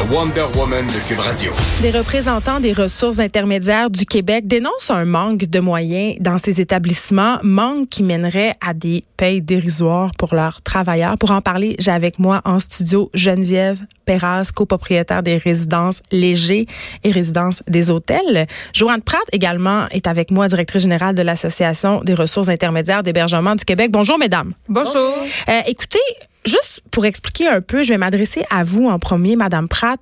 La 0.00 0.06
Wonder 0.06 0.46
Woman 0.56 0.86
de 0.86 1.06
Cube 1.06 1.18
Radio. 1.18 1.52
Des 1.82 1.90
représentants 1.90 2.58
des 2.58 2.72
ressources 2.72 3.18
intermédiaires 3.18 3.90
du 3.90 4.06
Québec 4.06 4.46
dénoncent 4.46 4.90
un 4.90 5.04
manque 5.04 5.44
de 5.44 5.60
moyens 5.60 6.16
dans 6.20 6.38
ces 6.38 6.62
établissements, 6.62 7.38
manque 7.42 7.90
qui 7.90 8.02
mènerait 8.02 8.54
à 8.66 8.72
des 8.72 9.04
payes 9.18 9.42
dérisoires 9.42 10.12
pour 10.16 10.34
leurs 10.34 10.62
travailleurs. 10.62 11.18
Pour 11.18 11.32
en 11.32 11.42
parler, 11.42 11.76
j'ai 11.78 11.90
avec 11.90 12.18
moi 12.18 12.40
en 12.46 12.60
studio 12.60 13.10
Geneviève 13.12 13.80
Perras, 14.06 14.52
copropriétaire 14.54 15.22
des 15.22 15.36
résidences 15.36 16.00
Léger 16.10 16.66
et 17.04 17.10
résidences 17.10 17.62
des 17.68 17.90
hôtels. 17.90 18.46
Joanne 18.72 19.02
Pratt 19.02 19.20
également 19.32 19.86
est 19.90 20.06
avec 20.06 20.30
moi, 20.30 20.48
directrice 20.48 20.82
générale 20.82 21.14
de 21.14 21.22
l'Association 21.22 22.00
des 22.04 22.14
ressources 22.14 22.48
intermédiaires 22.48 23.02
d'hébergement 23.02 23.54
du 23.54 23.66
Québec. 23.66 23.90
Bonjour 23.90 24.18
mesdames. 24.18 24.54
Bonjour. 24.66 25.14
Euh, 25.48 25.60
écoutez, 25.66 25.98
juste 26.44 26.82
pour 26.90 27.06
expliquer 27.06 27.48
un 27.48 27.60
peu, 27.60 27.82
je 27.82 27.90
vais 27.90 27.98
m'adresser 27.98 28.44
à 28.50 28.64
vous 28.64 28.88
en 28.88 28.98
premier, 28.98 29.36
Madame 29.36 29.68
Pratt. 29.68 30.00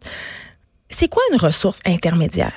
C'est 0.90 1.08
quoi 1.08 1.22
une 1.32 1.38
ressource 1.38 1.80
intermédiaire? 1.84 2.54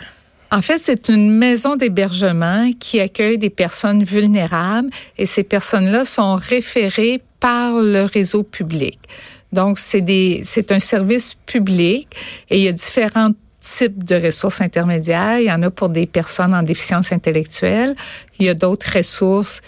En 0.52 0.62
fait, 0.62 0.80
c'est 0.80 1.08
une 1.08 1.32
maison 1.38 1.78
d'hébergement 1.78 2.72
qui 2.78 3.00
accueille 3.00 3.38
des 3.38 3.50
personnes 3.50 4.04
vulnérables 4.04 4.90
et 5.18 5.26
ces 5.26 5.44
personnes-là 5.44 6.04
sont 6.04 6.36
référées 6.36 7.22
par 7.40 7.76
le 7.82 8.04
réseau 8.04 8.44
public. 8.44 9.00
Donc, 9.54 9.80
c'est 9.80 10.02
des, 10.02 10.42
c'est 10.44 10.72
un 10.72 10.80
service 10.80 11.36
public 11.46 12.08
et 12.50 12.58
il 12.58 12.64
y 12.64 12.68
a 12.68 12.74
différents 12.74 13.32
types 13.62 14.04
de 14.04 14.16
ressources 14.16 14.60
intermédiaires. 14.60 15.40
Il 15.40 15.46
y 15.46 15.52
en 15.52 15.62
a 15.64 15.70
pour 15.70 15.90
des 15.90 16.06
personnes 16.06 16.54
en 16.54 16.64
déficience 16.64 17.12
intellectuelle. 17.14 17.96
Il 18.40 18.46
y 18.46 18.50
a 18.50 18.54
d'autres 18.54 18.98
ressources 18.98 19.62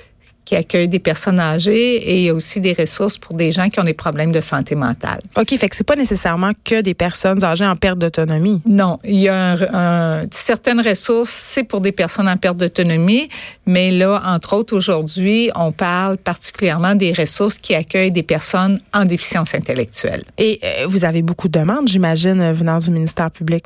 qui 0.46 0.56
accueille 0.56 0.88
des 0.88 1.00
personnes 1.00 1.40
âgées 1.40 1.96
et 1.96 2.18
il 2.18 2.24
y 2.26 2.30
a 2.30 2.34
aussi 2.34 2.60
des 2.60 2.74
ressources 2.74 3.18
pour 3.18 3.36
des 3.36 3.52
gens 3.52 3.70
qui 3.70 3.80
ont 3.80 3.84
des 3.84 3.94
problèmes 3.94 4.32
de 4.32 4.42
santé 4.42 4.76
mentale. 4.76 5.20
OK, 5.38 5.56
fait 5.58 5.70
que 5.70 5.76
c'est 5.76 5.84
pas 5.84 5.96
nécessairement 5.96 6.52
que 6.64 6.82
des 6.82 6.94
personnes 6.94 7.44
âgées 7.44 7.66
en 7.66 7.76
perte 7.76 8.00
d'autonomie. 8.00 8.62
Non, 8.66 8.98
il 9.04 9.20
y 9.20 9.30
a 9.30 9.56
un, 9.74 10.26
certaines 10.32 10.82
ressources, 10.82 11.30
c'est 11.30 11.64
pour 11.64 11.82
des 11.82 11.92
personnes 11.92 12.28
en 12.28 12.38
perte 12.38 12.58
d'autonomie, 12.58 13.30
mais 13.66 13.92
là, 13.92 14.22
entre 14.26 14.54
autres, 14.54 14.76
aujourd'hui, 14.76 15.50
on 15.56 15.72
parle 15.72 16.18
particulièrement 16.18 16.96
des 16.96 17.14
ressources 17.14 17.58
qui 17.58 17.76
accueillent 17.76 18.12
des 18.12 18.24
personnes 18.24 18.80
en 18.94 19.06
déficience 19.06 19.56
intellectuelle. 19.56 20.24
Et 20.38 20.60
euh, 20.64 20.86
vous 20.88 21.06
avez 21.06 21.22
beaucoup 21.22 21.48
de 21.48 21.60
demandes, 21.60 21.88
j'imagine, 21.88 22.52
venant 22.52 22.78
du 22.80 22.92
ministère 22.92 23.32
public. 23.32 23.64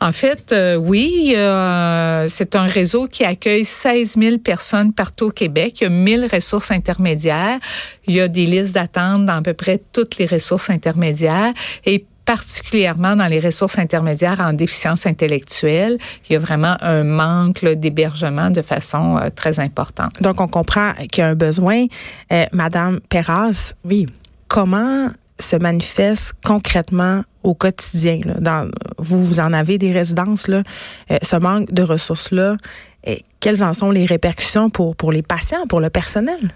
En 0.00 0.12
fait, 0.12 0.52
euh, 0.52 0.76
oui, 0.76 1.32
euh, 1.36 2.26
c'est 2.28 2.54
un 2.54 2.66
réseau 2.66 3.06
qui 3.06 3.24
accueille 3.24 3.64
16 3.64 4.16
000 4.18 4.38
personnes 4.38 4.92
partout 4.92 5.26
au 5.26 5.30
Québec. 5.30 5.80
Il 5.80 5.84
y 5.84 5.86
a 5.86 5.90
1000 5.90 6.28
ressources 6.30 6.70
intermédiaires. 6.70 7.58
Il 8.06 8.14
y 8.14 8.20
a 8.20 8.28
des 8.28 8.44
listes 8.44 8.74
d'attente 8.74 9.24
dans 9.24 9.36
à 9.36 9.42
peu 9.42 9.54
près 9.54 9.80
toutes 9.92 10.18
les 10.18 10.26
ressources 10.26 10.68
intermédiaires 10.68 11.52
et 11.86 12.04
particulièrement 12.26 13.16
dans 13.16 13.28
les 13.28 13.40
ressources 13.40 13.78
intermédiaires 13.78 14.40
en 14.40 14.52
déficience 14.52 15.06
intellectuelle. 15.06 15.96
Il 16.28 16.34
y 16.34 16.36
a 16.36 16.40
vraiment 16.40 16.76
un 16.80 17.04
manque 17.04 17.64
d'hébergement 17.64 18.50
de 18.50 18.62
façon 18.62 19.16
euh, 19.16 19.28
très 19.34 19.60
importante. 19.60 20.10
Donc, 20.20 20.40
on 20.40 20.48
comprend 20.48 20.92
qu'il 21.10 21.22
y 21.22 21.24
a 21.24 21.28
un 21.28 21.34
besoin. 21.34 21.86
Madame 22.52 23.00
Perras, 23.08 23.72
oui, 23.84 24.06
comment 24.48 25.08
se 25.38 25.56
manifeste 25.56 26.34
concrètement 26.44 27.22
au 27.42 27.54
quotidien. 27.54 28.20
Là, 28.24 28.34
dans, 28.40 28.70
vous, 28.98 29.24
vous 29.24 29.40
en 29.40 29.52
avez 29.52 29.78
des 29.78 29.92
résidences, 29.92 30.48
là, 30.48 30.62
euh, 31.10 31.18
ce 31.22 31.36
manque 31.36 31.72
de 31.72 31.82
ressources-là, 31.82 32.56
quelles 33.40 33.62
en 33.62 33.72
sont 33.72 33.92
les 33.92 34.04
répercussions 34.04 34.70
pour, 34.70 34.96
pour 34.96 35.12
les 35.12 35.22
patients, 35.22 35.66
pour 35.68 35.80
le 35.80 35.90
personnel? 35.90 36.52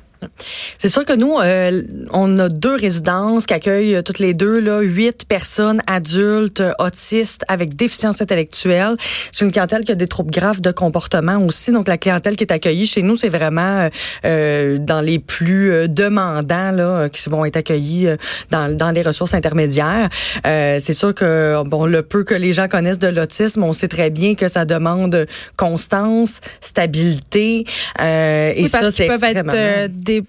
C'est 0.79 0.89
sûr 0.89 1.05
que 1.05 1.13
nous, 1.13 1.39
euh, 1.39 1.83
on 2.13 2.39
a 2.39 2.49
deux 2.49 2.75
résidences 2.75 3.47
qui 3.47 3.55
accueillent 3.55 3.97
euh, 3.97 4.03
toutes 4.03 4.19
les 4.19 4.35
deux 4.35 4.61
là, 4.61 4.81
huit 4.81 5.25
personnes 5.27 5.81
adultes 5.87 6.63
autistes 6.79 7.45
avec 7.49 7.77
déficience 7.77 8.21
intellectuelle. 8.21 8.97
C'est 9.33 9.45
une 9.45 9.53
clientèle 9.53 9.85
qui 9.85 9.93
a 9.93 9.95
des 9.95 10.07
troubles 10.07 10.31
graves 10.31 10.61
de 10.61 10.73
comportement 10.73 11.37
aussi. 11.45 11.73
Donc 11.73 11.89
la 11.89 11.99
clientèle 11.99 12.37
qui 12.37 12.45
est 12.45 12.53
accueillie 12.53 12.87
chez 12.87 13.03
nous, 13.03 13.17
c'est 13.17 13.29
vraiment 13.29 13.89
euh, 14.25 14.79
dans 14.79 15.01
les 15.01 15.19
plus 15.19 15.89
demandants 15.89 16.73
là, 16.73 17.09
qui 17.09 17.29
vont 17.29 17.45
être 17.45 17.57
accueillis 17.57 18.09
dans, 18.51 18.77
dans 18.77 18.91
les 18.91 19.03
ressources 19.03 19.35
intermédiaires. 19.35 20.09
c'est 20.45 20.93
sûr 20.93 21.15
que 21.15 21.63
bon, 21.65 21.87
le 21.87 22.03
peu 22.03 22.25
que 22.25 22.35
les 22.35 22.53
gens 22.53 22.69
connaissent 22.69 22.99
de 22.99 23.09
l'autisme, 23.09 23.63
on 23.63 23.73
sait 23.73 23.89
très 23.89 24.11
bien 24.11 24.35
que 24.35 24.49
ça 24.49 24.65
demande 24.65 25.27
constance, 25.57 26.41
stabilité, 26.61 27.65
et 27.99 28.67
ça 28.67 28.91
c'est 28.91 29.07
extrêmement 29.07 29.53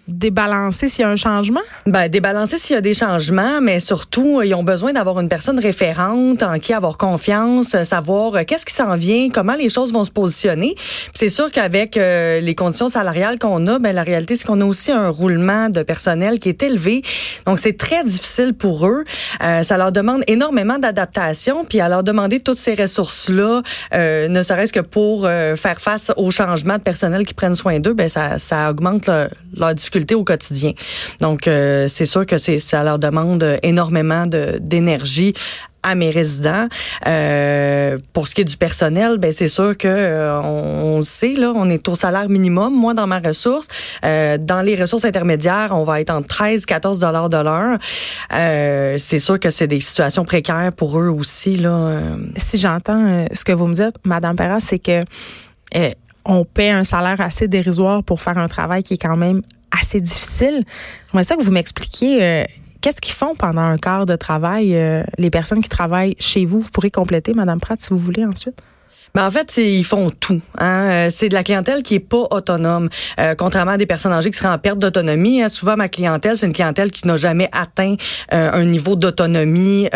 débalancer 0.08 0.90
s'il 0.90 1.02
y 1.02 1.06
a 1.06 1.10
un 1.10 1.16
changement? 1.16 1.62
Ben, 1.86 2.08
débalancer 2.08 2.58
s'il 2.58 2.76
y 2.76 2.78
a 2.78 2.82
des 2.82 2.94
changements, 2.94 3.62
mais 3.62 3.80
surtout, 3.80 4.42
ils 4.42 4.54
ont 4.54 4.64
besoin 4.64 4.94
d'avoir 4.94 5.20
une 5.20 5.30
personne 5.30 5.60
référente 5.60 6.44
en 6.44 6.60
qui 6.60 6.74
avoir 6.74 6.98
confiance, 6.98 7.76
savoir 7.84 8.36
euh, 8.36 8.42
qu'est-ce 8.46 8.66
qui 8.66 8.74
s'en 8.74 8.96
vient, 8.96 9.30
comment 9.30 9.56
les 9.56 9.70
choses 9.70 9.94
vont 9.94 10.04
se 10.04 10.12
positionner. 10.12 10.76
C'est 11.14 11.30
sûr 11.30 11.52
qu'avec 11.52 11.98
euh, 11.98 12.40
les 12.40 12.56
conditions 12.56 12.90
salariales 12.90 13.40
qu'on 13.40 13.66
a, 13.68 13.80
ben, 13.80 13.94
la 13.94 14.04
réalité, 14.04 14.36
c'est 14.36 14.46
qu'on 14.46 14.62
a 14.62 14.66
aussi 14.66 14.92
un 14.92 15.10
roulement 15.10 15.70
de 15.70 15.84
personnel 15.84 16.40
qui 16.40 16.50
est 16.50 16.64
élevé. 16.64 17.02
Donc, 17.46 17.60
c'est 17.60 17.78
très 17.78 18.04
difficile 18.04 18.54
pour 18.54 18.88
eux. 18.88 19.04
Euh, 19.44 19.64
ça 19.64 19.78
leur 19.78 19.92
demande 19.92 20.24
énormément 20.28 20.78
d'adaptation, 20.78 21.66
puis 21.66 21.82
à 21.82 21.90
leur 21.90 22.04
demander 22.04 22.40
toutes 22.40 22.60
ces 22.60 22.76
ressources-là, 22.76 23.62
ne 23.94 24.44
serait-ce 24.44 24.74
que 24.74 24.80
pour 24.80 25.24
faire 25.24 25.80
face 25.80 26.12
aux 26.18 26.32
changements 26.32 26.78
de 26.78 26.82
personnel 26.82 27.26
qui 27.26 27.34
prennent 27.34 27.56
soin 27.56 27.80
d'eux, 27.80 27.94
ben, 27.94 28.10
ça, 28.10 28.40
ça 28.40 28.70
augmente 28.70 29.10
leur 29.56 29.71
difficultés 29.74 30.16
au 30.16 30.24
quotidien. 30.24 30.72
Donc, 31.20 31.48
euh, 31.48 31.88
c'est 31.88 32.06
sûr 32.06 32.26
que 32.26 32.38
ça 32.38 32.84
leur 32.84 33.00
demande 33.00 33.60
énormément 33.64 34.26
d'énergie 34.28 35.34
à 35.84 35.96
mes 35.96 36.10
résidents. 36.10 36.68
Euh, 37.08 37.98
pour 38.14 38.28
ce 38.28 38.36
qui 38.36 38.42
est 38.42 38.46
du 38.46 38.58
personnel, 38.58 39.18
ben 39.18 39.32
c'est 39.32 39.48
sûr 39.48 39.78
que 39.78 39.88
euh, 39.88 40.40
on, 40.42 40.98
le 40.98 41.04
sait 41.04 41.34
là, 41.34 41.52
on 41.56 41.70
est 41.70 41.88
au 41.88 41.96
salaire 41.96 42.30
minimum. 42.30 42.74
Moi, 42.74 42.94
dans 42.94 43.08
ma 43.08 43.20
ressource, 43.20 43.68
euh, 44.06 44.38
dans 44.38 44.62
les 44.62 44.76
ressources 44.76 45.06
intermédiaires, 45.06 45.70
on 45.72 45.84
va 45.84 46.02
être 46.02 46.12
entre 46.12 46.28
13 46.28 46.66
14 46.66 47.00
dollars 47.00 47.30
de 47.30 47.38
l'heure. 47.38 47.78
Euh, 48.34 48.96
c'est 48.98 49.20
sûr 49.20 49.40
que 49.40 49.50
c'est 49.50 49.68
des 49.68 49.80
situations 49.80 50.24
précaires 50.24 50.72
pour 50.76 51.00
eux 51.00 51.10
aussi 51.10 51.58
là. 51.58 52.02
Si 52.38 52.58
j'entends 52.58 53.26
ce 53.34 53.44
que 53.44 53.52
vous 53.52 53.68
me 53.68 53.76
dites, 53.76 53.96
Madame 54.04 54.36
Perra, 54.36 54.60
c'est 54.60 54.80
que 54.80 55.02
on 56.24 56.46
paie 56.46 56.70
un 56.70 56.84
salaire 56.84 57.20
assez 57.20 57.48
dérisoire 57.48 58.04
pour 58.04 58.22
faire 58.22 58.38
un 58.38 58.48
travail 58.48 58.84
qui 58.84 58.94
est 58.94 59.02
quand 59.02 59.18
même 59.18 59.42
assez 59.72 60.02
difficile. 60.02 60.64
J'aimerais 61.12 61.24
ça 61.24 61.36
que 61.36 61.44
vous 61.44 61.52
m'expliquiez 61.52 62.24
euh, 62.24 62.44
qu'est-ce 62.82 63.02
qu'ils 63.02 63.14
font 63.14 63.36
pendant 63.36 63.62
un 63.62 63.78
quart 63.78 64.06
de 64.06 64.16
travail, 64.16 64.76
euh, 64.76 65.04
les 65.18 65.30
personnes 65.30 65.62
qui 65.62 65.70
travaillent 65.70 66.16
chez 66.20 66.46
vous? 66.46 66.62
Vous 66.62 66.70
pourrez 66.70 66.92
compléter, 66.92 67.34
Madame 67.34 67.60
Pratt, 67.60 67.80
si 67.80 67.90
vous 67.90 67.98
voulez 67.98 68.26
ensuite. 68.26 68.62
Ben 69.14 69.28
en 69.28 69.32
fait, 69.32 69.58
ils 69.58 69.84
font 69.84 70.10
tout. 70.10 70.42
Hein. 70.58 70.90
Euh, 70.90 71.08
c'est 71.10 71.28
de 71.28 71.34
la 71.34 71.44
clientèle 71.44 71.84
qui 71.84 71.96
est 71.96 72.00
pas 72.00 72.28
autonome, 72.32 72.90
euh, 73.20 73.36
contrairement 73.36 73.74
à 73.74 73.78
des 73.78 73.86
personnes 73.86 74.14
âgées 74.14 74.32
qui 74.32 74.38
seraient 74.38 74.54
en 74.54 74.58
perte 74.58 74.80
d'autonomie. 74.80 75.42
Hein. 75.42 75.50
Souvent, 75.50 75.76
ma 75.76 75.90
clientèle, 75.90 76.38
c'est 76.38 76.46
une 76.46 76.54
clientèle 76.54 76.92
qui 76.92 77.06
n'a 77.08 77.18
jamais 77.18 77.50
atteint 77.52 77.96
euh, 78.34 78.52
un 78.54 78.64
niveau 78.64 78.96
d'autonomie 78.96 79.90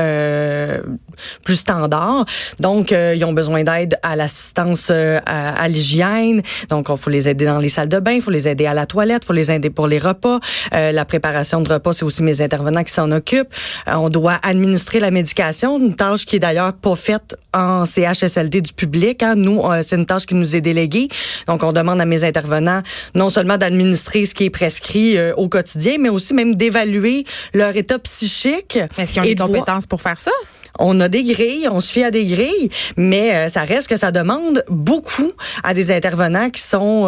plus 1.44 1.56
standard. 1.56 2.26
Donc, 2.60 2.92
ils 2.92 3.24
ont 3.26 3.34
besoin 3.34 3.64
d'aide 3.64 3.98
à 4.04 4.16
l'assistance 4.16 4.92
à, 4.92 5.68
l'hygiène. 5.68 6.42
Donc, 6.70 6.88
il 6.90 6.98
faut 6.98 7.10
les 7.10 7.28
aider 7.28 7.46
dans 7.46 7.60
les 7.60 7.70
salles 7.70 7.90
de 7.90 8.00
bain, 8.00 8.12
il 8.12 8.22
faut 8.22 8.32
les 8.32 8.48
aider 8.48 8.66
à 8.66 8.74
la 8.74 8.86
toilette, 8.86 9.24
il 9.24 9.28
faut 9.28 9.34
les 9.34 9.52
aider 9.52 9.70
pour 9.70 9.88
les 9.88 10.00
repas. 10.00 10.40
la 10.72 11.06
préparation 11.06 11.62
de 11.62 11.72
repas, 11.72 11.94
c'est 11.94 12.06
aussi 12.06 12.24
mes 12.24 12.42
intervenants 12.42 12.84
qui 12.84 12.94
s'en 12.94 13.12
occupent. 13.12 13.54
on 13.88 14.10
doit 14.10 14.40
administrer 14.44 15.00
la 15.00 15.12
médication, 15.12 15.80
une 15.80 15.96
tâche 15.96 16.26
qui 16.26 16.38
est 16.38 16.40
d'ailleurs 16.40 16.74
pas 16.74 16.96
faite 16.96 17.36
en 17.54 17.86
CHSLD 17.86 18.62
du 18.62 18.74
public 18.74 18.96
Hein. 19.22 19.36
Nous, 19.36 19.62
euh, 19.62 19.82
c'est 19.84 19.96
une 19.96 20.06
tâche 20.06 20.26
qui 20.26 20.36
nous 20.36 20.56
est 20.56 20.62
déléguée. 20.62 21.08
Donc, 21.48 21.64
on 21.64 21.72
demande 21.72 22.02
à 22.02 22.06
mes 22.06 22.24
intervenants 22.24 22.82
non 23.14 23.30
seulement 23.30 23.58
d'administrer 23.58 24.26
ce 24.26 24.36
qui 24.36 24.46
est 24.46 24.50
prescrit 24.50 25.18
euh, 25.18 25.34
au 25.36 25.48
quotidien, 25.48 25.98
mais 26.00 26.10
aussi 26.10 26.34
même 26.34 26.56
d'évaluer 26.56 27.26
leur 27.54 27.76
état 27.76 28.00
psychique. 28.00 28.78
Est-ce 28.98 29.14
qu'ils 29.14 29.22
ont 29.22 29.26
les 29.26 29.36
compétences 29.36 29.86
pour 29.86 30.02
faire 30.02 30.20
ça? 30.20 30.32
On 30.80 31.00
a 31.00 31.08
des 31.08 31.24
grilles, 31.24 31.68
on 31.72 31.80
se 31.80 31.92
fie 31.92 32.04
à 32.04 32.12
des 32.12 32.26
grilles, 32.26 32.70
mais 32.98 33.36
euh, 33.36 33.50
ça 33.50 33.62
reste 33.62 33.88
que 33.88 33.98
ça 33.98 34.12
demande 34.12 34.64
beaucoup 34.70 35.32
à 35.64 35.74
des 35.74 35.92
intervenants 35.92 36.50
qui 36.50 36.62
sont 36.62 37.08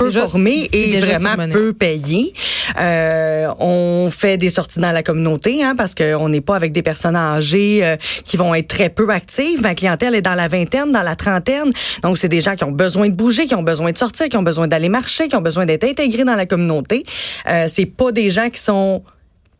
peu 0.00 0.10
formés 0.10 0.68
et 0.72 0.98
vraiment 1.00 1.36
peu 1.52 1.72
payés. 1.72 2.32
Euh, 2.78 3.48
on 3.58 4.08
fait 4.10 4.36
des 4.36 4.50
sorties 4.50 4.80
dans 4.80 4.92
la 4.92 5.02
communauté 5.02 5.62
hein, 5.62 5.74
parce 5.76 5.94
qu'on 5.94 6.28
n'est 6.28 6.40
pas 6.40 6.56
avec 6.56 6.72
des 6.72 6.82
personnes 6.82 7.16
âgées 7.16 7.80
euh, 7.82 7.96
qui 8.24 8.36
vont 8.36 8.54
être 8.54 8.68
très 8.68 8.88
peu 8.88 9.08
actives. 9.10 9.60
Ma 9.62 9.74
clientèle 9.74 10.14
est 10.14 10.22
dans 10.22 10.34
la 10.34 10.48
vingtaine, 10.48 10.92
dans 10.92 11.02
la 11.02 11.16
trentaine. 11.16 11.72
Donc, 12.02 12.18
c'est 12.18 12.28
des 12.28 12.40
gens 12.40 12.54
qui 12.56 12.64
ont 12.64 12.72
besoin 12.72 13.08
de 13.08 13.14
bouger, 13.14 13.46
qui 13.46 13.54
ont 13.54 13.62
besoin 13.62 13.92
de 13.92 13.98
sortir, 13.98 14.28
qui 14.28 14.36
ont 14.36 14.42
besoin 14.42 14.68
d'aller 14.68 14.88
marcher, 14.88 15.28
qui 15.28 15.36
ont 15.36 15.42
besoin 15.42 15.66
d'être 15.66 15.84
intégrés 15.84 16.24
dans 16.24 16.36
la 16.36 16.46
communauté. 16.46 17.04
Euh, 17.48 17.66
c'est 17.68 17.86
pas 17.86 18.12
des 18.12 18.30
gens 18.30 18.48
qui 18.50 18.60
sont 18.60 19.02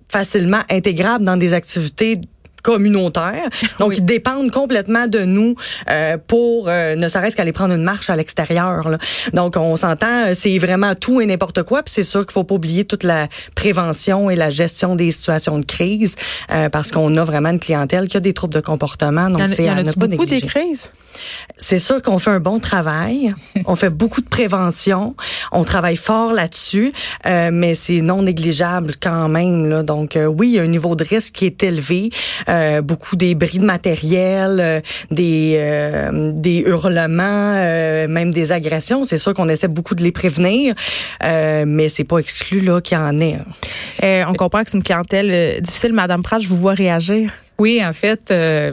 facilement 0.08 0.60
intégrables 0.70 1.24
dans 1.24 1.36
des 1.36 1.54
activités 1.54 2.20
communautaire. 2.62 3.48
Donc, 3.78 3.96
ils 3.96 4.04
dépendent 4.04 4.50
complètement 4.50 5.06
de 5.06 5.20
nous 5.20 5.54
euh, 5.90 6.16
pour 6.26 6.68
euh, 6.68 6.94
ne 6.96 7.08
serait-ce 7.08 7.36
qu'aller 7.36 7.52
prendre 7.52 7.74
une 7.74 7.82
marche 7.82 8.10
à 8.10 8.16
l'extérieur. 8.16 8.88
Donc, 9.32 9.56
on 9.56 9.76
s'entend, 9.76 10.26
euh, 10.26 10.32
c'est 10.34 10.58
vraiment 10.58 10.94
tout 10.94 11.20
et 11.20 11.26
n'importe 11.26 11.62
quoi. 11.62 11.82
Puis 11.82 11.92
c'est 11.94 12.04
sûr 12.04 12.24
qu'il 12.24 12.32
faut 12.32 12.44
pas 12.44 12.54
oublier 12.54 12.84
toute 12.84 13.04
la 13.04 13.28
prévention 13.54 14.30
et 14.30 14.36
la 14.36 14.50
gestion 14.50 14.96
des 14.96 15.12
situations 15.12 15.58
de 15.58 15.64
crise 15.64 16.16
euh, 16.50 16.68
parce 16.68 16.90
qu'on 16.90 17.16
a 17.16 17.24
vraiment 17.24 17.50
une 17.50 17.60
clientèle 17.60 18.08
qui 18.08 18.16
a 18.16 18.20
des 18.20 18.32
troubles 18.32 18.54
de 18.54 18.60
comportement. 18.60 19.30
Donc, 19.30 19.48
c'est 19.48 19.68
à 19.68 19.82
ne 19.82 19.92
pas 19.92 20.06
beaucoup 20.06 20.24
négliger. 20.24 20.42
des 20.42 20.46
crises? 20.46 20.90
C'est 21.56 21.78
sûr 21.78 22.00
qu'on 22.02 22.18
fait 22.18 22.30
un 22.30 22.40
bon 22.40 22.58
travail. 22.58 23.34
on 23.66 23.76
fait 23.76 23.90
beaucoup 23.90 24.20
de 24.20 24.28
prévention. 24.28 25.14
On 25.52 25.64
travaille 25.64 25.96
fort 25.96 26.32
là-dessus, 26.32 26.92
euh, 27.26 27.50
mais 27.52 27.74
c'est 27.74 28.00
non 28.00 28.22
négligeable 28.22 28.94
quand 29.00 29.28
même. 29.28 29.68
Là. 29.68 29.82
Donc 29.82 30.16
euh, 30.16 30.26
oui, 30.26 30.48
il 30.48 30.54
y 30.54 30.58
a 30.58 30.62
un 30.62 30.66
niveau 30.66 30.96
de 30.96 31.04
risque 31.04 31.34
qui 31.34 31.46
est 31.46 31.62
élevé. 31.62 32.10
Euh, 32.50 32.82
beaucoup 32.82 33.17
des 33.17 33.35
bris 33.35 33.58
de 33.58 33.64
matériel, 33.64 34.58
euh, 34.61 34.81
des 35.11 35.55
euh, 35.58 36.32
des 36.35 36.64
hurlements, 36.67 37.55
euh, 37.56 38.08
même 38.08 38.32
des 38.32 38.52
agressions. 38.52 39.05
C'est 39.05 39.19
sûr 39.19 39.35
qu'on 39.35 39.49
essaie 39.49 39.69
beaucoup 39.69 39.94
de 39.94 40.02
les 40.02 40.12
prévenir, 40.12 40.75
euh, 41.23 41.64
mais 41.67 41.88
c'est 41.88 42.05
pas 42.05 42.19
exclu 42.19 42.61
là 42.61 42.81
qu'il 42.81 42.99
y 42.99 43.00
en 43.00 43.19
ait. 43.19 43.38
Euh, 44.02 44.25
on 44.29 44.35
comprend 44.35 44.64
que 44.64 44.70
c'est 44.70 44.79
une 44.79 44.82
clientèle 44.82 45.61
difficile. 45.61 45.93
Madame 45.93 46.23
Pratt, 46.23 46.43
je 46.43 46.49
vous 46.49 46.56
vois 46.56 46.75
réagir. 46.75 47.31
Oui, 47.58 47.82
en 47.85 47.93
fait, 47.93 48.31
euh, 48.31 48.73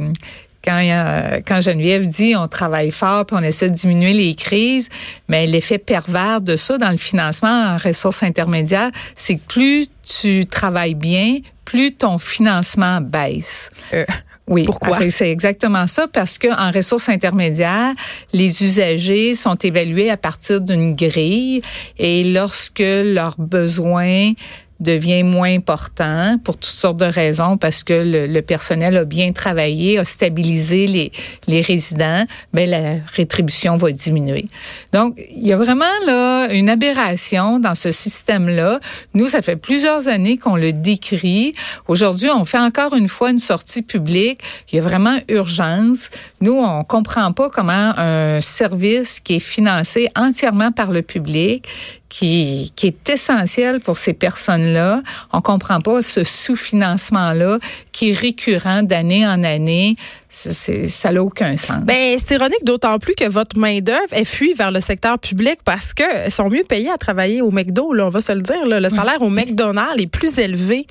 quand, 0.67 0.81
euh, 0.83 1.39
quand 1.47 1.61
Geneviève 1.61 2.05
dit 2.05 2.35
on 2.35 2.47
travaille 2.47 2.91
fort 2.91 3.25
puis 3.25 3.37
on 3.39 3.43
essaie 3.43 3.69
de 3.69 3.75
diminuer 3.75 4.13
les 4.13 4.35
crises, 4.35 4.89
mais 5.29 5.47
l'effet 5.47 5.77
pervers 5.77 6.41
de 6.41 6.57
ça 6.57 6.77
dans 6.77 6.91
le 6.91 6.97
financement 6.97 7.75
en 7.75 7.77
ressources 7.77 8.21
intermédiaires, 8.23 8.91
c'est 9.15 9.35
que 9.35 9.45
plus 9.47 9.87
tu 10.03 10.45
travailles 10.45 10.95
bien, 10.95 11.39
plus 11.63 11.93
ton 11.93 12.17
financement 12.17 12.99
baisse. 13.01 13.69
Euh, 13.93 14.03
Oui, 14.47 14.63
Pourquoi? 14.63 15.09
C'est 15.09 15.29
exactement 15.29 15.87
ça 15.87 16.07
parce 16.07 16.37
que 16.37 16.47
en 16.47 16.71
ressources 16.71 17.09
intermédiaires, 17.09 17.91
les 18.31 18.63
usagers 18.63 19.35
sont 19.35 19.55
évalués 19.55 20.09
à 20.09 20.15
partir 20.15 20.61
d'une 20.61 20.93
grille 20.95 21.61
et 21.97 22.23
lorsque 22.31 22.79
leurs 22.79 23.35
besoins 23.37 24.31
devient 24.79 25.23
moins 25.23 25.53
important 25.53 26.37
pour 26.43 26.55
toutes 26.55 26.65
sortes 26.65 26.97
de 26.97 27.05
raisons 27.05 27.57
parce 27.57 27.83
que 27.83 28.27
le, 28.27 28.41
personnel 28.41 28.97
a 28.97 29.05
bien 29.05 29.31
travaillé, 29.31 29.97
a 29.97 30.05
stabilisé 30.05 30.87
les, 30.87 31.11
les 31.47 31.61
résidents, 31.61 32.23
ben 32.53 32.69
la 32.69 32.95
rétribution 33.15 33.77
va 33.77 33.91
diminuer. 33.91 34.47
Donc, 34.93 35.19
il 35.31 35.45
y 35.45 35.53
a 35.53 35.57
vraiment 35.57 35.85
là 36.05 36.47
une 36.51 36.69
aberration 36.69 37.59
dans 37.59 37.75
ce 37.75 37.91
système-là. 37.91 38.79
Nous, 39.13 39.27
ça 39.27 39.41
fait 39.41 39.55
plusieurs 39.55 40.07
années 40.07 40.37
qu'on 40.37 40.55
le 40.55 40.73
décrit. 40.73 41.53
Aujourd'hui, 41.87 42.29
on 42.29 42.45
fait 42.45 42.59
encore 42.59 42.95
une 42.95 43.07
fois 43.07 43.31
une 43.31 43.39
sortie 43.39 43.81
publique. 43.81 44.39
Il 44.71 44.77
y 44.77 44.79
a 44.79 44.81
vraiment 44.81 45.17
urgence. 45.29 46.09
Nous, 46.41 46.53
on 46.53 46.83
comprend 46.83 47.33
pas 47.33 47.49
comment 47.49 47.93
un 47.97 48.41
service 48.41 49.19
qui 49.19 49.35
est 49.35 49.39
financé 49.39 50.09
entièrement 50.15 50.71
par 50.71 50.91
le 50.91 51.01
public, 51.01 51.67
qui, 52.09 52.71
est 52.83 53.09
essentiel 53.09 53.79
pour 53.79 53.97
ces 53.97 54.13
personnes-là. 54.13 55.01
On 55.33 55.41
comprend 55.41 55.79
pas 55.79 56.01
ce 56.01 56.23
sous-financement-là 56.23 57.59
qui 57.91 58.11
est 58.11 58.13
récurrent 58.13 58.83
d'année 58.83 59.25
en 59.25 59.43
année. 59.43 59.95
C'est- 60.29 60.85
ça 60.87 61.11
n'a 61.11 61.23
aucun 61.23 61.57
sens. 61.57 61.83
Ben, 61.83 62.17
c'est 62.23 62.35
ironique 62.35 62.63
d'autant 62.63 62.99
plus 62.99 63.15
que 63.15 63.27
votre 63.27 63.57
main-d'œuvre 63.57 64.11
est 64.13 64.25
fuit 64.25 64.53
vers 64.53 64.71
le 64.71 64.81
secteur 64.81 65.19
public 65.19 65.59
parce 65.65 65.93
que 65.93 66.03
sont 66.29 66.49
mieux 66.49 66.63
payés 66.63 66.89
à 66.89 66.97
travailler 66.97 67.41
au 67.41 67.51
McDo, 67.51 67.93
on 67.97 68.09
va 68.09 68.21
se 68.21 68.31
le 68.31 68.41
dire. 68.41 68.65
Le 68.65 68.89
salaire 68.89 69.21
au 69.21 69.29
McDonald's 69.29 70.01
est 70.01 70.07
plus 70.07 70.37
élevé 70.39 70.87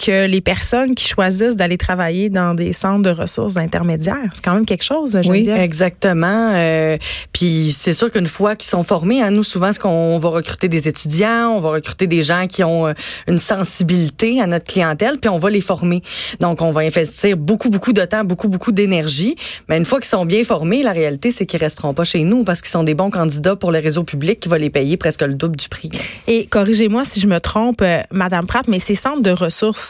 que 0.00 0.26
les 0.26 0.40
personnes 0.40 0.94
qui 0.94 1.06
choisissent 1.06 1.56
d'aller 1.56 1.76
travailler 1.76 2.30
dans 2.30 2.54
des 2.54 2.72
centres 2.72 3.02
de 3.02 3.10
ressources 3.10 3.58
intermédiaires. 3.58 4.30
C'est 4.32 4.42
quand 4.42 4.54
même 4.54 4.64
quelque 4.64 4.84
chose, 4.84 5.12
Geneviève. 5.22 5.58
Exactement. 5.58 6.52
Euh, 6.54 6.96
puis 7.32 7.70
c'est 7.76 7.92
sûr 7.92 8.10
qu'une 8.10 8.26
fois 8.26 8.56
qu'ils 8.56 8.70
sont 8.70 8.82
formés, 8.82 9.20
hein, 9.20 9.30
nous 9.30 9.42
souvent, 9.42 9.72
ce 9.72 9.78
qu'on 9.78 10.18
va 10.18 10.30
recruter 10.30 10.68
des 10.68 10.88
étudiants, 10.88 11.50
on 11.54 11.58
va 11.58 11.70
recruter 11.70 12.06
des 12.06 12.22
gens 12.22 12.46
qui 12.46 12.64
ont 12.64 12.86
euh, 12.86 12.92
une 13.28 13.38
sensibilité 13.38 14.40
à 14.40 14.46
notre 14.46 14.64
clientèle, 14.64 15.18
puis 15.20 15.28
on 15.28 15.36
va 15.36 15.50
les 15.50 15.60
former. 15.60 16.02
Donc 16.40 16.62
on 16.62 16.70
va 16.70 16.80
investir 16.80 17.36
beaucoup, 17.36 17.68
beaucoup 17.68 17.92
de 17.92 18.04
temps, 18.04 18.24
beaucoup, 18.24 18.48
beaucoup 18.48 18.72
d'énergie. 18.72 19.36
Mais 19.68 19.76
une 19.76 19.84
fois 19.84 20.00
qu'ils 20.00 20.08
sont 20.08 20.24
bien 20.24 20.44
formés, 20.44 20.82
la 20.82 20.92
réalité 20.92 21.30
c'est 21.30 21.44
qu'ils 21.44 21.60
resteront 21.60 21.92
pas 21.92 22.04
chez 22.04 22.24
nous 22.24 22.44
parce 22.44 22.62
qu'ils 22.62 22.70
sont 22.70 22.84
des 22.84 22.94
bons 22.94 23.10
candidats 23.10 23.56
pour 23.56 23.70
le 23.70 23.78
réseau 23.78 24.04
public 24.04 24.40
qui 24.40 24.48
va 24.48 24.56
les 24.56 24.70
payer 24.70 24.96
presque 24.96 25.22
le 25.22 25.34
double 25.34 25.56
du 25.56 25.68
prix. 25.68 25.90
Et 26.26 26.46
corrigez-moi 26.46 27.04
si 27.04 27.20
je 27.20 27.26
me 27.26 27.38
trompe, 27.38 27.82
euh, 27.82 28.00
Madame 28.10 28.46
Pratt, 28.46 28.66
mais 28.66 28.78
ces 28.78 28.94
centres 28.94 29.22
de 29.22 29.30
ressources 29.30 29.89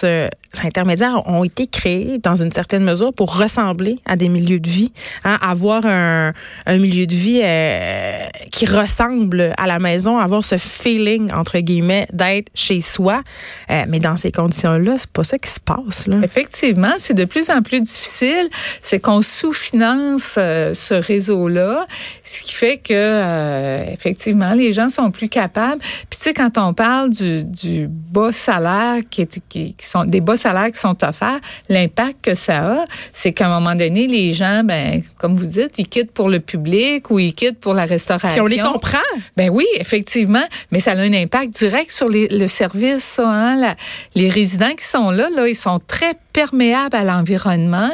intermédiaires 0.64 1.26
ont 1.26 1.44
été 1.44 1.66
créés 1.66 2.18
dans 2.18 2.34
une 2.34 2.52
certaine 2.52 2.82
mesure 2.82 3.12
pour 3.12 3.36
ressembler 3.36 3.98
à 4.04 4.16
des 4.16 4.28
milieux 4.28 4.58
de 4.58 4.68
vie, 4.68 4.92
hein, 5.24 5.38
avoir 5.40 5.86
un, 5.86 6.32
milieu 6.66 7.06
de 7.06 7.14
vie 7.14 7.40
euh, 7.42 8.26
qui 8.50 8.66
ressemble 8.66 9.54
à 9.56 9.66
la 9.66 9.78
maison, 9.78 10.18
avoir 10.18 10.44
ce 10.44 10.56
feeling 10.56 11.30
entre 11.36 11.58
guillemets 11.58 12.06
d'être 12.12 12.48
chez 12.54 12.80
soi. 12.80 13.22
Euh, 13.70 13.84
mais 13.88 14.00
dans 14.00 14.16
ces 14.16 14.32
conditions-là, 14.32 14.96
c'est 14.98 15.10
pas 15.10 15.24
ça 15.24 15.38
qui 15.38 15.50
se 15.50 15.60
passe. 15.60 16.06
Effectivement, 16.22 16.92
c'est 16.98 17.14
de 17.14 17.24
plus 17.24 17.50
en 17.50 17.62
plus 17.62 17.80
difficile. 17.80 18.48
C'est 18.82 19.00
qu'on 19.00 19.22
sous-finance 19.22 20.36
euh, 20.38 20.74
ce 20.74 20.94
réseau-là, 20.94 21.86
ce 22.24 22.42
qui 22.42 22.54
fait 22.54 22.78
que 22.78 23.92
effectivement 23.92 24.52
les 24.52 24.72
gens 24.72 24.88
sont 24.88 25.10
plus 25.10 25.28
capables. 25.28 25.80
Puis 25.80 26.18
tu 26.18 26.24
sais, 26.24 26.34
quand 26.34 26.58
on 26.58 26.74
parle 26.74 27.10
du, 27.10 27.88
bas 27.88 28.32
salaire 28.32 29.02
qui, 29.08 29.22
est, 29.22 29.40
qui 29.48 29.74
sont 29.90 30.04
des 30.04 30.20
bas 30.20 30.36
salaires 30.36 30.70
qui 30.70 30.78
sont 30.78 30.96
offerts, 31.04 31.40
l'impact 31.68 32.16
que 32.22 32.34
ça 32.34 32.70
a, 32.72 32.84
c'est 33.12 33.32
qu'à 33.32 33.48
un 33.48 33.60
moment 33.60 33.74
donné, 33.74 34.06
les 34.06 34.32
gens, 34.32 34.62
ben 34.64 35.02
comme 35.18 35.36
vous 35.36 35.46
dites, 35.46 35.72
ils 35.78 35.88
quittent 35.88 36.12
pour 36.12 36.28
le 36.28 36.40
public 36.40 37.10
ou 37.10 37.18
ils 37.18 37.32
quittent 37.34 37.60
pour 37.60 37.74
la 37.74 37.84
restauration. 37.84 38.30
Puis 38.30 38.40
on 38.40 38.46
les 38.64 38.70
comprend. 38.72 38.98
Ben 39.36 39.50
oui, 39.50 39.66
effectivement, 39.76 40.44
mais 40.70 40.80
ça 40.80 40.92
a 40.92 40.96
un 40.96 41.12
impact 41.12 41.50
direct 41.54 41.90
sur 41.90 42.08
les- 42.08 42.28
le 42.28 42.46
service. 42.46 43.04
ça, 43.04 43.28
hein, 43.28 43.56
la- 43.60 43.74
les 44.14 44.28
résidents 44.28 44.74
qui 44.78 44.84
sont 44.86 45.10
là, 45.10 45.28
là, 45.34 45.48
ils 45.48 45.54
sont 45.56 45.80
très 45.86 46.14
perméables 46.32 46.96
à 46.96 47.04
l'environnement. 47.04 47.90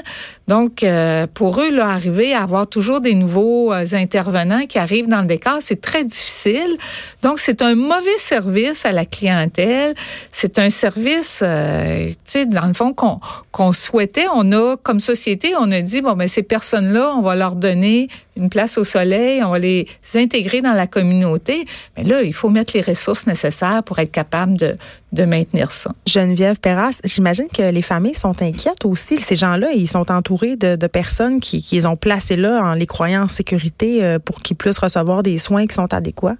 Donc, 0.49 0.83
euh, 0.83 1.27
pour 1.33 1.61
eux, 1.61 1.71
là, 1.71 1.89
arriver 1.89 2.35
à 2.35 2.43
avoir 2.43 2.67
toujours 2.67 3.01
des 3.01 3.15
nouveaux 3.15 3.73
euh, 3.73 3.85
intervenants 3.93 4.67
qui 4.67 4.79
arrivent 4.79 5.09
dans 5.09 5.21
le 5.21 5.27
décor, 5.27 5.59
c'est 5.61 5.81
très 5.81 6.05
difficile. 6.05 6.77
Donc, 7.23 7.39
c'est 7.39 7.63
un 7.63 7.75
mauvais 7.75 8.19
service 8.19 8.85
à 8.87 8.93
la 8.93 9.05
clientèle. 9.05 9.95
C'est 10.31 10.59
un 10.59 10.71
service, 10.71 11.41
euh, 11.43 12.09
tu 12.09 12.15
sais, 12.25 12.47
dans 12.47 12.67
le 12.67 12.75
fond, 12.75 12.93
qu'on 12.93 13.21
qu'on 13.53 13.73
souhaitait. 13.73 14.27
On 14.35 14.53
a, 14.53 14.77
comme 14.77 15.01
société, 15.01 15.55
on 15.59 15.71
a 15.73 15.81
dit, 15.81 16.03
bon, 16.03 16.13
ben 16.13 16.29
ces 16.29 16.43
personnes-là, 16.43 17.15
on 17.17 17.23
va 17.23 17.37
leur 17.37 17.57
donner 17.57 18.09
une 18.37 18.51
place 18.51 18.79
au 18.79 18.85
soleil, 18.85 19.43
on 19.43 19.51
va 19.51 19.59
les 19.59 19.87
intégrer 20.15 20.61
dans 20.61 20.73
la 20.75 20.87
communauté. 20.87 21.65
Mais 21.97 22.05
là, 22.05 22.23
il 22.23 22.35
faut 22.35 22.49
mettre 22.49 22.73
les 22.75 22.83
ressources 22.83 23.27
nécessaires 23.27 23.83
pour 23.83 23.99
être 23.99 24.13
capable 24.13 24.57
de, 24.57 24.77
de 25.13 25.25
maintenir 25.25 25.73
ça. 25.73 25.93
Geneviève 26.07 26.59
Perras, 26.59 27.01
j'imagine 27.05 27.49
que 27.49 27.63
les 27.63 27.83
familles 27.83 28.15
sont 28.15 28.43
inquiètes 28.43 28.85
aussi. 28.85 29.19
Ces 29.19 29.37
gens-là, 29.37 29.73
ils 29.73 29.89
sont 29.89 30.11
entourés 30.11 30.57
de, 30.57 30.77
de 30.77 30.87
personnes 30.87 31.41
qui, 31.41 31.63
qui 31.63 31.77
les 31.77 31.87
ont 31.87 31.97
placés 31.97 32.37
là 32.37 32.61
en 32.63 32.75
les 32.75 32.87
croyant 32.87 33.25
en 33.25 33.29
sécurité 33.29 34.05
euh, 34.05 34.19
pour 34.19 34.41
qu'ils 34.41 34.57
puissent 34.57 34.79
recevoir 34.79 35.23
des 35.23 35.39
soins 35.39 35.67
qui 35.67 35.75
sont 35.75 35.93
adéquats. 35.93 36.37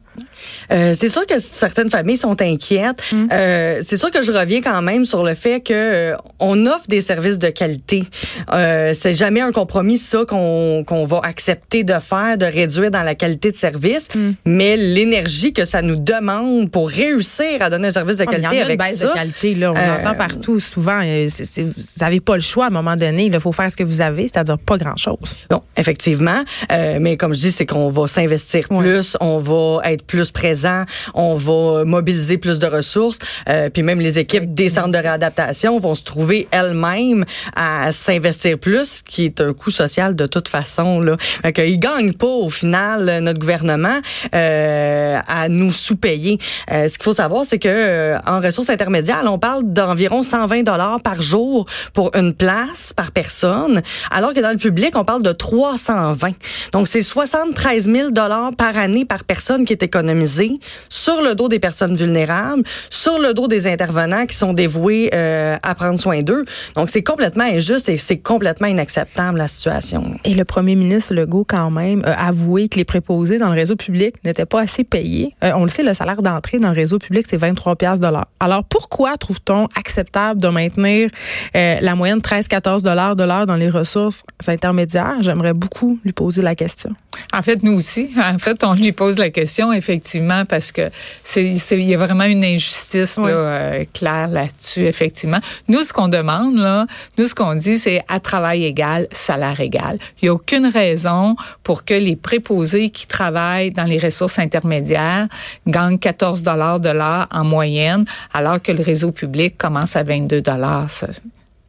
Euh, 0.73 0.95
c'est 0.95 1.09
sûr 1.09 1.27
que 1.27 1.39
certaines 1.39 1.91
familles 1.91 2.17
sont 2.17 2.41
inquiètes. 2.41 3.15
Euh, 3.33 3.79
c'est 3.81 3.97
sûr 3.97 4.11
que 4.11 4.23
je 4.23 4.33
reviens 4.33 4.61
quand 4.61 4.83
même 4.83 5.05
sur 5.05 5.25
le 5.25 5.35
fait 5.35 5.61
que 5.61 5.73
euh, 5.73 6.17
on 6.39 6.67
offre 6.67 6.87
des 6.89 7.01
services 7.01 7.39
de 7.39 7.49
qualité. 7.49 8.05
Euh, 8.53 8.93
c'est 8.95 9.15
jamais 9.15 9.41
un 9.41 9.53
compromis 9.53 9.99
ça 9.99 10.25
qu'on 10.27 10.85
qu'on 10.87 11.05
va 11.05 11.21
accepter 11.23 11.85
de 11.87 11.99
faire, 12.01 12.37
de 12.37 12.45
réduire 12.47 12.91
dans 12.91 13.03
la 13.03 13.15
qualité 13.15 13.51
de 13.51 13.57
service, 13.57 14.09
mais 14.45 14.77
l'énergie 14.77 15.53
que 15.53 15.65
ça 15.65 15.83
nous 15.83 15.97
demande 15.97 16.71
pour 16.71 16.89
réussir 16.91 17.61
à 17.61 17.71
donner 17.71 17.89
un 17.89 17.93
service 17.93 18.17
de 18.17 18.25
Ah, 18.27 18.31
mais 18.33 18.39
il 18.39 18.43
y 18.43 18.47
en 18.47 18.51
qualité 18.51 18.57
a 18.57 18.65
une 18.65 18.67
avec 18.67 18.81
baisse 18.81 18.99
ça. 18.99 19.09
de 19.09 19.15
qualité. 19.15 19.55
Là. 19.55 19.73
On 19.73 19.77
euh, 19.77 19.97
entend 20.01 20.15
partout 20.15 20.61
souvent. 20.61 21.01
euh, 21.03 21.29
vous 21.59 21.73
n'avez 22.01 22.21
pas 22.21 22.35
le 22.35 22.43
choix 22.43 22.65
à 22.65 22.69
un 22.69 22.71
moment 22.71 22.97
donné. 22.97 23.27
Il 23.27 23.41
faut 23.41 23.53
faire 23.53 23.71
ce 23.71 23.77
que 23.77 23.85
vous 23.85 24.01
avez, 24.01 24.25
c'est-à-dire 24.25 24.59
pas 24.59 24.77
grand-chose. 24.77 25.37
Non, 25.51 25.63
effectivement. 25.77 26.43
Euh, 26.73 26.99
mais 27.01 27.17
comme 27.17 27.33
je 27.35 27.41
dis, 27.41 27.53
c'est 27.53 27.67
qu'on 27.67 27.89
va 27.91 28.07
s'investir 28.09 28.69
plus, 28.69 29.17
on 29.21 29.39
va 29.39 29.91
être 29.91 30.05
plus 30.05 30.31
présent, 30.33 30.85
on 31.15 31.35
va 31.35 31.85
mobiliser 31.85 32.39
plus 32.39 32.59
de 32.59 32.67
ressources. 32.67 33.19
Euh, 33.49 33.71
puis 33.71 33.83
même 33.83 34.01
les 34.01 34.19
équipes 34.19 34.53
des 34.55 34.69
centres 34.69 34.89
de 34.93 34.99
réadaptation 34.99 35.79
vont 35.79 35.95
se 35.95 36.03
trouver 36.05 36.49
elles-mêmes 36.51 37.25
à 37.55 37.93
s'investir 37.93 38.59
plus, 38.59 39.03
qui 39.07 39.25
est 39.27 39.41
un 39.41 39.53
coût 39.53 39.71
social 39.71 40.15
de 40.17 40.27
toute 40.27 40.49
façon. 40.49 41.01
Là. 41.01 41.17
Fait 41.19 41.53
gagne 41.79 42.13
pas 42.13 42.27
au 42.27 42.51
final 42.51 43.21
notre 43.21 43.39
gouvernement 43.39 43.99
euh, 44.35 45.19
à 45.27 45.49
nous 45.49 45.73
sous-payer. 45.73 46.39
Euh, 46.73 46.89
ce 46.89 46.95
qu'il 46.95 47.05
faut 47.05 47.13
savoir, 47.13 47.45
c'est 47.45 47.59
que 47.59 47.69
euh, 47.69 48.19
en 48.27 48.41
ressources 48.41 48.71
intermédiaires, 48.71 49.23
on 49.27 49.39
parle 49.39 49.63
d'environ 49.65 50.23
120 50.23 50.63
dollars 50.63 51.01
par 51.01 51.23
jour 51.23 51.67
pour 51.93 52.15
une 52.17 52.33
place 52.33 52.93
par 52.93 53.13
personne, 53.13 53.83
alors 54.11 54.33
que 54.35 54.41
dans 54.41 54.51
le 54.51 54.57
public, 54.57 54.97
on 54.97 55.05
parle 55.05 55.23
de 55.23 55.33
320. 55.33 56.33
Donc 56.73 56.89
c'est 56.89 57.03
73 57.03 57.89
000 57.89 58.11
dollars 58.11 58.53
par 58.57 58.77
année 58.77 59.05
par 59.05 59.25
personne 59.25 59.65
qui 59.65 59.73
est 59.73 59.83
économisé 59.83 60.59
sur 60.89 61.23
le 61.23 61.35
dos 61.35 61.49
des 61.49 61.59
personnes 61.59 61.97
vulnérables, 61.97 62.63
sur 62.91 63.19
le 63.19 63.35
dos 63.35 63.49
des 63.49 63.67
intervenants 63.67 64.27
qui 64.27 64.37
sont 64.37 64.53
dévoués 64.53 65.11
euh, 65.15 65.57
à 65.63 65.75
prendre 65.75 65.99
soin 65.99 66.21
d'eux. 66.21 66.45
Donc 66.75 66.91
c'est 66.91 67.03
complètement 67.03 67.45
injuste 67.45 67.89
et 67.89 67.99
c'est 67.99 68.19
complètement 68.19 68.69
inacceptable 68.69 69.39
la 69.39 69.49
situation. 69.49 70.19
Et 70.25 70.35
le 70.35 70.45
premier 70.45 70.75
ministre 70.75 71.15
Legault, 71.15 71.45
quand 71.49 71.66
même, 71.71 72.03
avoué 72.05 72.69
que 72.69 72.77
les 72.77 72.85
préposés 72.85 73.39
dans 73.39 73.49
le 73.49 73.55
réseau 73.55 73.77
public 73.77 74.15
n'étaient 74.25 74.47
pas 74.47 74.61
assez 74.61 74.85
payés. 74.85 75.35
Euh, 75.45 75.53
on 75.55 75.63
le 75.63 75.69
sait, 75.69 75.83
le 75.83 75.95
salaire 75.95 76.23
d'entrée 76.23 76.59
dans 76.59 76.69
le 76.69 76.75
réseau 76.75 76.99
public, 76.99 77.27
c'est 77.29 77.37
23 77.37 77.77
pièces. 77.77 78.01
Alors, 78.41 78.65
pourquoi 78.65 79.17
trouve-t-on 79.17 79.67
acceptable 79.77 80.41
de 80.41 80.49
maintenir 80.49 81.11
euh, 81.57 81.77
la 81.81 81.95
moyenne 81.95 82.19
13-14 82.19 82.83
dollars 82.83 83.17
de 83.17 83.25
l'heure 83.25 83.47
dans 83.47 83.57
les 83.57 83.71
ressources 83.71 84.23
intermédiaires? 84.47 85.17
J'aimerais 85.21 85.55
beaucoup 85.55 85.99
lui 86.05 86.13
poser 86.13 86.43
la 86.43 86.55
question. 86.55 86.91
En 87.33 87.43
fait, 87.43 87.63
nous 87.63 87.73
aussi, 87.73 88.11
en 88.23 88.39
fait, 88.39 88.65
on 88.65 88.75
lui 88.75 88.93
pose 88.93 89.19
la 89.19 89.31
question, 89.31 89.73
effectivement, 89.73 90.45
parce 90.45 90.73
que 90.73 90.91
c'est, 91.23 91.45
il 91.45 91.83
y 91.83 91.95
a 91.95 91.99
vraiment 91.99 92.25
une 92.25 92.45
injustice 92.45 93.17
là, 93.19 93.27
euh, 93.27 93.85
claire 93.93 94.29
là-dessus, 94.29 94.87
effectivement. 94.87 95.39
Nous, 95.69 95.81
ce 95.83 95.93
qu'on 95.93 96.09
demande, 96.09 96.59
là, 96.59 96.87
nous, 97.19 97.27
ce 97.27 97.35
qu'on 97.35 97.55
dit, 97.55 97.79
c'est 97.79 98.03
à 98.09 98.21
travail 98.21 98.65
égal, 98.65 99.07
salaire 99.13 99.61
égal. 99.61 99.99
Il 100.21 100.27
n'y 100.27 100.29
a 100.29 100.35
aucune 100.35 100.67
raison 100.67 101.37
pour 101.63 101.85
que 101.85 101.95
les 101.95 102.17
préposés 102.17 102.91
qui 102.91 103.07
travaillent 103.07 103.71
dans 103.71 103.85
les 103.85 103.99
ressources 103.99 104.39
intermédiaires 104.39 105.29
gagnent 105.67 105.99
14 105.99 106.43
dollars 106.43 106.81
de 106.81 106.91
l'heure 106.91 107.27
en 107.31 107.45
moyenne, 107.45 108.05
alors 108.33 108.61
que 108.61 108.73
le 108.73 108.83
réseau 108.83 109.13
public 109.13 109.57
commence 109.57 109.97
à 109.97 110.03
22 110.03 110.43
dollars. 110.43 110.89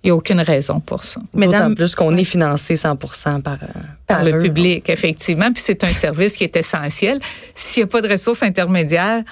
Il 0.07 0.11
n'y 0.11 0.13
a 0.13 0.15
aucune 0.15 0.39
raison 0.39 0.79
pour 0.79 1.03
ça. 1.03 1.19
D'autant 1.33 1.73
plus 1.75 1.93
qu'on 1.93 2.15
est 2.15 2.23
financé 2.23 2.77
100 2.77 2.95
par, 2.95 3.11
euh, 3.11 3.41
par, 3.43 4.19
par 4.19 4.23
le 4.23 4.41
public, 4.41 4.89
effectivement. 4.89 5.51
Puis 5.51 5.61
c'est 5.61 5.83
un 5.83 5.89
service 5.89 6.37
qui 6.37 6.45
est 6.45 6.55
essentiel. 6.55 7.19
S'il 7.53 7.83
n'y 7.83 7.89
a 7.89 7.91
pas 7.91 7.99
de 7.99 8.07
ressources 8.07 8.41
intermédiaires, 8.41 9.23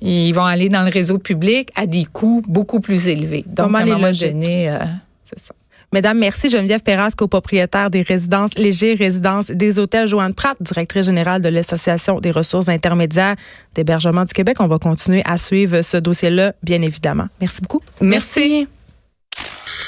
ils 0.00 0.32
vont 0.32 0.44
aller 0.44 0.68
dans 0.68 0.82
le 0.82 0.90
réseau 0.90 1.18
public 1.18 1.70
à 1.76 1.86
des 1.86 2.04
coûts 2.04 2.42
beaucoup 2.48 2.80
plus 2.80 3.06
élevés. 3.06 3.44
Donc, 3.46 3.72
à 3.76 3.78
un 3.78 3.86
moment 3.86 4.10
donné, 4.10 4.70
euh, 4.70 4.78
c'est 5.22 5.38
ça. 5.38 5.54
Mesdames, 5.92 6.18
merci 6.18 6.50
Geneviève 6.50 6.82
Perras, 6.82 7.12
copropriétaire 7.16 7.88
des 7.88 8.02
résidences 8.02 8.58
Léger 8.58 8.94
Résidences 8.94 9.52
des 9.52 9.78
hôtels 9.78 10.08
Joanne 10.08 10.34
Pratt, 10.34 10.56
directrice 10.60 11.06
générale 11.06 11.42
de 11.42 11.48
l'Association 11.48 12.18
des 12.18 12.32
ressources 12.32 12.68
intermédiaires 12.68 13.36
d'hébergement 13.76 14.24
du 14.24 14.32
Québec. 14.32 14.56
On 14.58 14.66
va 14.66 14.80
continuer 14.80 15.22
à 15.24 15.36
suivre 15.36 15.82
ce 15.82 15.96
dossier-là, 15.96 16.54
bien 16.64 16.82
évidemment. 16.82 17.28
Merci 17.40 17.60
beaucoup. 17.60 17.80
Merci. 18.00 18.66